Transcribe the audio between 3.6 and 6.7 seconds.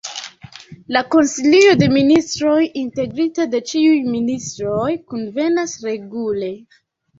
ĉiuj ministroj, kunvenas regule.